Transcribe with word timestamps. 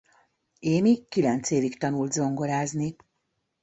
Amy 0.61 1.05
kilenc 1.09 1.51
évig 1.51 1.77
tanult 1.77 2.11
zongorázni. 2.11 2.95